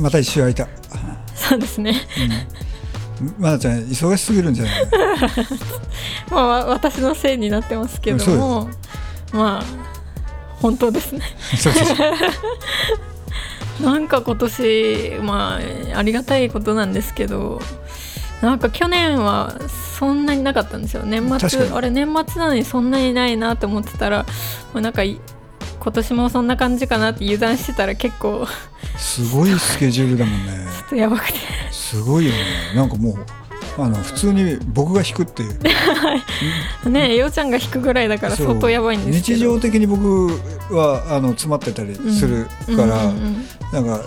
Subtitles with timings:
[0.00, 0.68] また一周空いた、
[1.34, 1.94] そうですね。
[3.20, 4.86] うん、まなちゃん忙しすぎるんじゃない？
[6.30, 8.68] まあわ私のせいになってますけども。
[9.32, 9.64] まあ
[10.60, 11.20] 本当ですね。
[13.80, 15.58] なんか今年ま
[15.94, 17.62] あありがたいことなんですけど
[18.42, 19.54] なんか去年は
[19.98, 21.02] そんなになかったんですよ。
[21.04, 24.26] 年末あれ年末なのにそんなにないなと思ってたら、
[24.74, 25.20] まあ、なんかい
[25.80, 28.46] 今年もそんな感じかなって油断してたら結構
[28.98, 30.52] すごい スケジュールだもんね。
[30.78, 31.38] ちょっとやばくて。
[31.72, 32.38] すごいよね。
[32.74, 33.12] なんかも
[33.78, 35.42] うあの普通に僕が弾くって。
[35.42, 35.46] い
[36.84, 38.46] うねえようちゃんが弾くぐらいだからそう。
[38.48, 39.38] 相当やばいんですけど。
[39.38, 40.28] 日常的に僕
[40.70, 44.00] はあの詰まってたりするから、うんうんうんなんか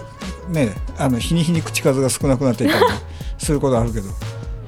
[0.49, 2.83] ねあの日に日に口数が少なくなっていたり
[3.39, 4.09] することあるけど、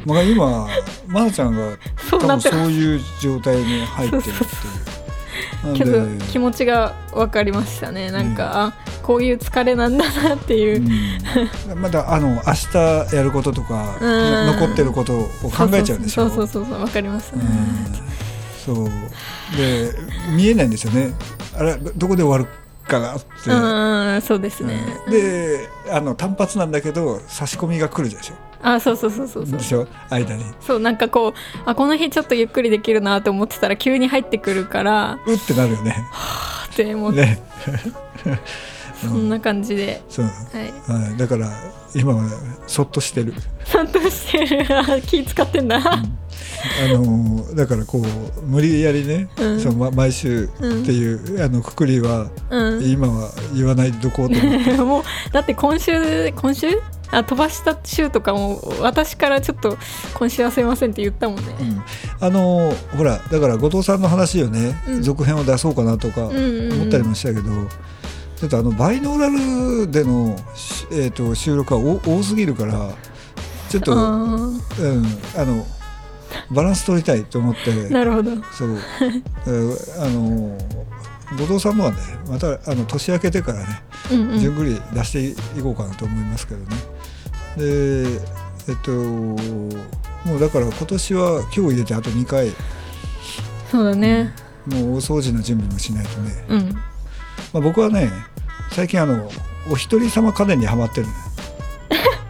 [0.06, 0.68] まあ、今
[1.06, 1.78] まなちゃんが
[2.10, 4.36] そう多分そういう状態に入ってるっていう。
[4.36, 4.95] なん
[5.74, 8.12] けどで気持ちが分かりましたね。
[8.12, 10.82] なんか、あこういう疲れなんだなっていう、
[11.72, 14.60] うん、 まだあの明日やることとか、うん。
[14.60, 16.30] 残ってることを考えちゃうでしょ？
[16.30, 17.32] そうそうそうそう分かります。
[17.34, 17.42] ね、
[18.68, 18.76] うん。
[18.76, 18.90] そう。
[19.58, 19.92] で
[20.36, 21.14] 見えないんですよね。
[21.58, 22.48] あれどこで終わる
[22.88, 25.12] かなって、うんそうですね、うん。
[25.12, 28.34] であの単発なんだけど差し込みが来るでしょ
[28.68, 29.58] あそうそうそうそうそう。
[29.60, 29.88] でしょ？
[30.10, 30.44] 間に。
[30.60, 31.34] そうなんかこう
[31.66, 35.96] あこの日ちょっとゆっくりできるなと思ってたら急に入ってくるからうってなるよね。
[36.74, 37.40] ってもう、ね
[39.02, 41.02] そんな感じで、そう、はい。
[41.08, 41.50] はい、だから
[41.94, 42.24] 今は
[42.66, 43.34] そっとしてる。
[43.66, 44.66] ちゃんとしてる。
[44.80, 46.04] あ気使ってんだ、あ
[46.90, 49.60] のだからこう無理やりね、うん。
[49.60, 50.48] そのま毎週っ
[50.86, 52.84] ていう、あのくくりは、うん。
[52.90, 54.72] 今は言わないでおこうと思って。
[54.82, 56.68] もうだって今週今週
[57.12, 59.78] あ飛ばした週とかも私からちょっと
[60.14, 61.84] 今週はすいませんって言ったもんね、うん。
[62.20, 65.02] あのほらだから後藤さんの話をね、うん。
[65.02, 67.44] 続編を出そうかなとか思ったりもしたけど、
[68.38, 72.92] ちょっとあのバイノーラルでの、しえー、と収録はお多すぎるから
[73.70, 74.60] ちょっと、うん、あ
[75.38, 75.66] あの
[76.52, 77.72] バランス取りたいと思って。
[77.72, 78.32] ーなるほど。
[78.52, 78.78] そう、
[79.48, 80.58] えーあの
[81.38, 81.98] 後藤さんのはね
[82.30, 83.66] またあの年明けてからね
[84.12, 84.40] うんうん。
[84.40, 86.95] じゅんぐり出していこうかなと思いますけどね。
[87.58, 88.20] で
[88.68, 92.52] えっともうだから今年は今日入れてあと2回。
[93.72, 94.34] そうだね。
[94.66, 96.70] もう大掃除の準備もしないとね、うん。
[96.72, 96.80] ま
[97.56, 98.10] あ、僕はね
[98.72, 99.30] 最近あの
[99.70, 101.08] お一人様家電にはまってる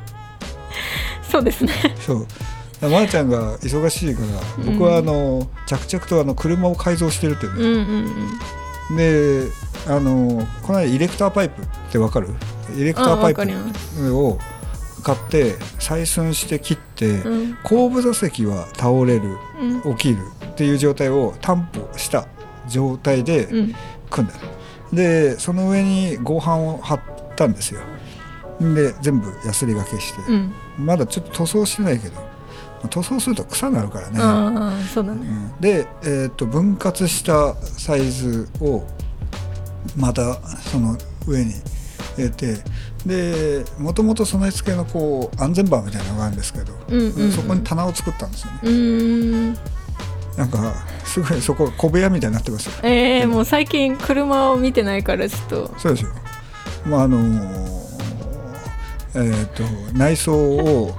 [1.32, 1.72] そうですね。
[2.06, 2.28] そう。
[2.82, 4.28] まー、ちゃんが忙しいから
[4.66, 8.10] 僕はあの、着々とあの車を改造してるっていううんね、
[8.90, 8.98] うん。
[8.98, 9.48] で
[9.88, 12.30] あのこの間イレクターパイプってわかる？
[12.78, 14.38] イレクターパイプを
[15.06, 17.58] 買って採寸して切って、うん。
[17.64, 19.38] 後部座席は倒れる
[19.86, 19.96] うん。
[19.96, 22.28] 起きるっていう状態を担保した
[22.68, 23.76] 状態でうん。
[24.10, 24.36] 組んだ。
[24.92, 27.02] のでその上に合板を貼っ
[27.36, 27.82] たんですよ。
[28.60, 30.54] で全部ヤスリがけして、うん。
[30.80, 32.20] まだちょっと塗装してないけど
[32.90, 34.18] 塗装すると草になるからね、
[35.14, 35.28] ね。
[35.28, 35.62] うん。
[35.62, 38.84] で、えー、と分割したサイズを
[39.96, 41.52] またその上に
[42.18, 42.58] 入れて
[43.06, 47.32] でもともと備え付けのこう安全バーみたいなのがあるんですけど、うんうんうん。
[47.32, 49.58] そこに棚を作ったんですよね。
[50.38, 50.74] なんか
[51.06, 52.74] すごいそこ小部屋みたいになってますよ。
[52.84, 55.76] えー、もう最近車を見てないからちょっと。
[55.78, 56.10] そうでしょ
[56.88, 57.86] まああのー
[59.16, 60.96] えー、と内装を、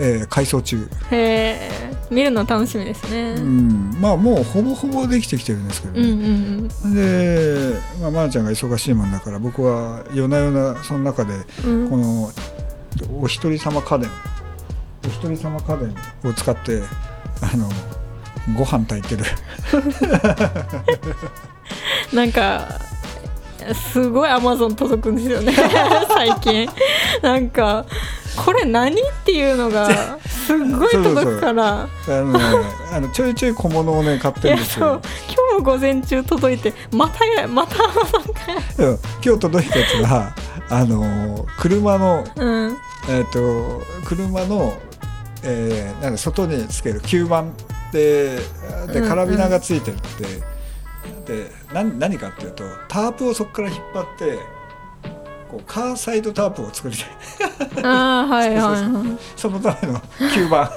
[0.00, 1.81] えー改装中、へえ
[2.12, 3.34] 見るの楽しみですね。
[3.38, 6.94] うん、まあもうほぼほぼできてきてるんですけどうんね、うん。
[6.94, 11.34] で、まあ、まなちゃんが忙しいもんだから僕は夜な夜なその中で
[11.66, 11.90] うん。
[11.90, 12.30] この
[13.20, 14.10] お一人様家電
[15.04, 16.82] お一人様家電を使って
[17.40, 17.68] あの
[18.56, 19.24] ご飯炊いてる。
[22.12, 22.68] なんか
[23.92, 25.54] すごいアマゾン届くんですよね。
[26.08, 26.68] 最近。
[27.22, 27.86] なんか
[28.36, 31.82] これ何っていうのがすっごい届くから。
[31.82, 32.38] あの、ね、
[32.92, 35.00] あのちょいちょい小物をね買ってるんですよ。
[35.28, 40.34] 今日も午前中届いてまたや またアマゾンか今日届いたやつが
[40.68, 42.76] あの車のうん。
[43.08, 44.74] えっ、と車の、
[45.42, 47.52] えーなんか外につける吸盤
[47.92, 48.42] でで
[48.98, 49.08] うんうん。
[49.08, 54.38] カラビナがついてるって、で何何かっていうとタープをそこから引っ張って
[55.52, 57.04] こうカーサイドタープを作りた
[57.80, 57.84] い。
[57.84, 59.18] ああはいはいはい。
[59.36, 59.98] そのための
[60.34, 60.70] 吸盤。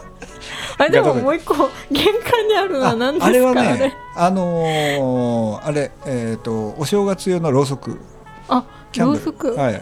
[0.77, 1.53] あれでももう一個
[1.89, 3.27] 玄関にあるのは何ですか？
[3.27, 7.97] あれはあねあのーあれえっ、とお正月用のろうそく。
[8.49, 9.19] あキャンドル。
[9.19, 9.55] ろうそく。
[9.55, 9.81] はい。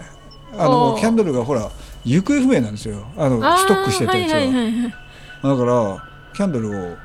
[0.55, 1.71] あのキャンドルがほら
[2.05, 3.03] 行方不明なんですよ。
[3.17, 4.83] あのストックしてたやつは,、はいはいはいはい。
[4.83, 6.95] だからキャンドルを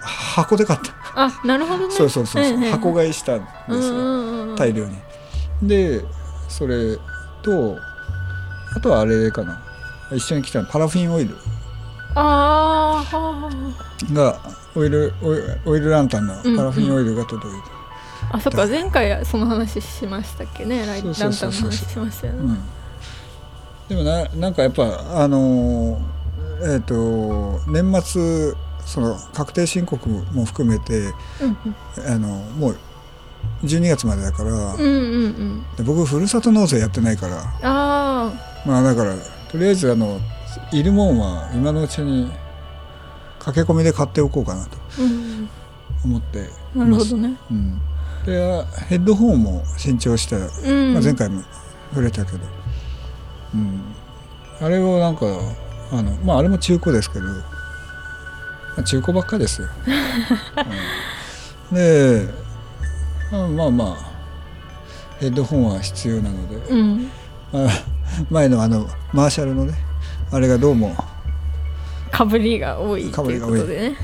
[0.00, 0.92] 箱で買った。
[1.24, 1.94] あなるほどね。
[1.94, 4.56] そうそうそうそう、んんん箱買いしたんですよ、うんうんうん。
[4.56, 4.96] 大量に。
[5.62, 6.04] で
[6.48, 6.96] それ
[7.42, 7.78] と
[8.74, 9.60] あとはあれかな。
[10.12, 11.36] 一緒に来たのパラフィンオイル。
[12.14, 13.04] あ
[14.12, 14.38] が
[14.74, 15.12] オイル
[15.64, 17.68] オイルランタンのパラフィンオイルが届いて、
[18.30, 20.84] あそっか前回その話しましたっけね。
[20.86, 22.56] ライランタンの話しましたよね。
[23.88, 28.54] うん、でもななんかやっぱあのーえっ、と年末
[28.84, 31.56] その確定申告も含めてうん。
[32.06, 32.76] あのもう
[33.64, 34.84] 12月までだから、うんうんうん。
[34.84, 34.88] う
[35.28, 37.42] んで僕ふるさと納税やってないから。
[37.62, 38.32] あ
[38.66, 39.14] まあだから
[39.48, 40.20] とりあえずあの
[40.70, 42.30] いるもんは今のうちに
[43.38, 44.76] 駆け込みで買っておこうかなと。
[46.04, 47.10] 思っていなます。
[47.12, 47.36] るほどね。
[47.50, 47.80] うん、
[48.26, 50.40] でヘッドホンも新調した、う
[50.72, 50.94] ん。
[50.94, 51.42] まあ、前回も
[51.90, 52.38] 触れたけど、
[53.54, 53.82] うん、
[54.60, 55.26] あれをなんか
[55.92, 57.42] あのまああれも中古ですけど、ま
[58.78, 59.68] あ、中古ばっかですよ、
[61.70, 61.76] うん。
[61.76, 62.41] でま
[63.32, 64.12] あまあまあ
[65.18, 67.10] ヘッドホンは必要なので、うん。
[67.52, 67.70] まあ
[68.30, 69.74] 前のあのマーシャルのね
[70.30, 70.94] あれがどうも、
[72.10, 73.96] かぶりが多いということでね。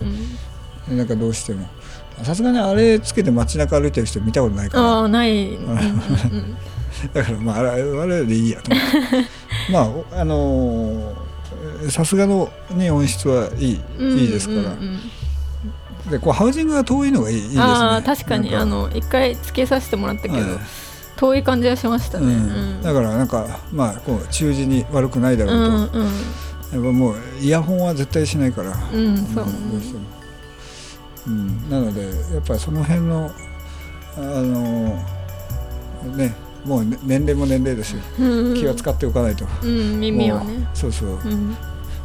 [0.00, 0.92] うん。
[0.92, 1.66] うん、なんかどうしても。
[2.22, 4.84] さすがにあれつけて街中歩いてる人見たことないから。
[4.84, 5.48] ああない。
[5.56, 6.56] うんうんうん。
[7.12, 8.92] だからまああれあれでいいやと思って。
[9.72, 11.30] まあおあのー
[11.88, 15.00] さすがのね音質はいい、うんいいですから、うんうん
[16.10, 17.62] でこうハウジングが遠いのがいいいいですね。
[17.62, 18.54] ああ確かに。
[18.54, 20.44] あの一回つけさせてもらったけど、はい
[21.16, 22.32] 遠い感じはしましたね、うん。
[22.32, 22.36] う
[22.78, 22.82] ん。
[22.82, 25.54] だからなんかまあこう中耳に悪くないだろう
[25.84, 26.06] うと、んうん。
[26.06, 26.12] やっ
[26.72, 29.44] ぱもうイヤホンは絶対しないから、うんそう。
[29.44, 29.50] ど
[31.26, 33.30] うん、なのでやっぱりその辺の
[34.16, 36.34] あのーね
[36.64, 38.54] もうね年齢も年齢だしうん。
[38.54, 40.66] 気は使っておかないと、うん耳はね。
[40.72, 41.08] そうそう。
[41.10, 41.54] うん。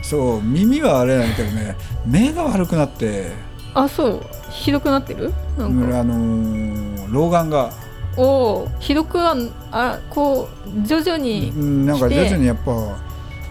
[0.01, 3.31] そう耳はあれなんだけどね目が悪くなって
[3.75, 4.21] あそう。
[4.49, 5.31] ひどくなってる？
[5.57, 5.99] なんか。
[5.99, 7.71] あのー老眼が、
[8.17, 8.23] お
[8.63, 9.35] おひどくは
[9.71, 12.71] あこう徐々にうん、なんか徐々にやっぱ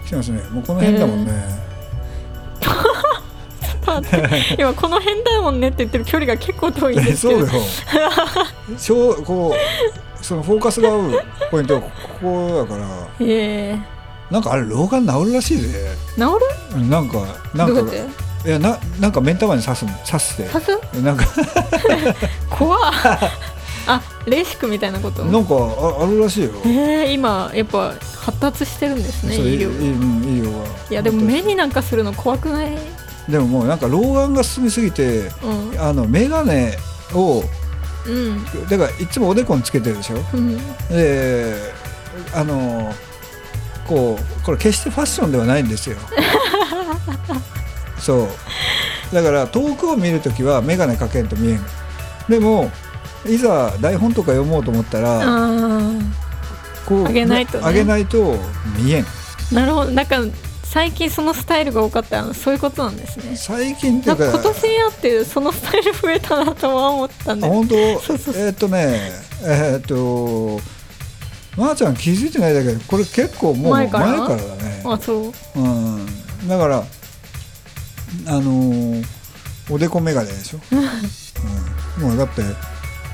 [0.05, 0.41] 来てますね。
[0.51, 1.31] もうこの辺だもんね、
[4.59, 7.47] 今この辺だもんねって言ってる距離が結構遠いんですけど。
[8.77, 11.89] そうだよこうそのフォーカスが合うポイントはこ
[12.21, 12.87] こだから。
[13.21, 13.79] ええ
[14.29, 15.95] なんかあれ老眼治るらしいぜ。
[16.15, 16.87] 治る？
[16.89, 17.19] なんか
[17.53, 18.24] なんかどうやって？
[18.45, 20.43] いやななんか目ん玉に刺すの刺して。
[20.49, 21.01] 刺す？
[21.01, 21.25] なんか。
[22.49, 22.91] 怖っ。
[23.87, 25.23] あレーシックみたいなこと？
[25.25, 26.51] なんかああるらしいよ。
[26.65, 29.77] えー、今やっぱ発達してるんですねそういい医療。
[29.77, 32.71] がい医療がいやでも目になんかするの怖くない？
[33.29, 35.31] でももうなんか老眼が進みすぎて
[35.73, 35.79] うん。
[35.79, 36.71] あの眼鏡
[37.13, 37.43] を
[38.07, 38.43] うん。
[38.69, 40.17] だからいつもおでこにつけてるでしょ？
[40.33, 40.57] うん。
[40.89, 41.55] で
[42.33, 42.93] あの
[43.87, 45.97] こうこれ決してファッションではないんですよ
[47.99, 48.27] そう。
[49.13, 51.65] だから遠くを見るときは眼鏡かけんと見えん。
[52.27, 52.71] でも
[53.25, 55.91] いざ台本とか読もうと思ったらあ
[56.85, 57.67] こう上げないとね。
[57.67, 58.37] 上げないと
[58.77, 59.03] 見えん。
[59.03, 59.07] あ
[59.53, 59.91] なるほど。
[59.91, 60.17] なんか
[60.63, 63.35] 最近そのスタイルが多かったのそういうことなんですね。
[63.37, 67.47] 最近っていなうんかか今年になってそのスタイル増えたなとは思ったんで。
[67.47, 67.75] あ本当？
[67.75, 69.11] えーっとね
[69.43, 70.59] えーっと
[71.55, 74.83] まー、ちゃん気づいてないだけどこれ結構もう前前からだね。
[74.83, 75.59] あそう。
[75.59, 76.05] うん、
[76.49, 76.83] だから
[78.27, 79.05] あのー
[79.67, 80.59] おでこ眼鏡でしょ、
[81.99, 82.43] うん、もうだって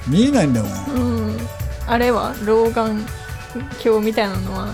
[0.06, 0.72] 見えないんだもん。
[0.96, 1.00] う
[1.32, 1.38] ん。
[1.88, 3.06] あれは老眼
[3.82, 4.68] 鏡みたいなのは？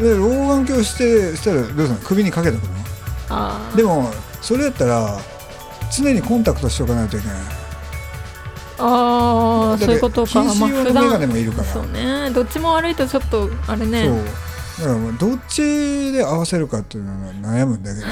[0.00, 1.94] で老眼鏡してしたらどうするの？
[1.98, 2.70] 首にかけとくの
[3.30, 3.76] あー。
[3.76, 5.20] でもそれやったら
[5.96, 7.36] 常にコンタクトしておかないといけない。
[8.78, 10.32] あーそういうことか。
[10.32, 11.72] 近視用の普段眼鏡もいるから。
[11.72, 12.30] そうね。
[12.30, 14.06] どっちも悪いとちょっとあれね。
[14.76, 14.88] そう。
[14.88, 18.06] だからどっちで合わせるかっていうのは悩むんだけど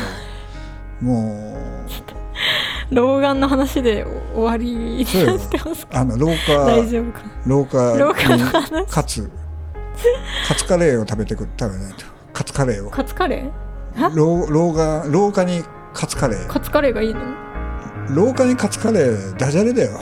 [1.01, 2.95] もう。
[2.95, 4.05] 老眼の話で
[4.35, 6.01] 終わりになってますか？
[6.01, 7.21] あの廊大下丈夫か？
[7.47, 8.87] 廊下廊下のに話？
[8.87, 9.31] カツ
[10.49, 12.05] カツカレーを食べてく食べないと。
[12.33, 12.91] カツカレーを。
[12.91, 14.03] カツカレー？
[14.03, 16.47] は廊廊下廊下にカツカレー。
[16.49, 17.21] カツカレーがいいの？
[18.15, 20.01] 廊下にカツカレーダジャレだよ。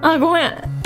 [0.00, 0.79] あごめん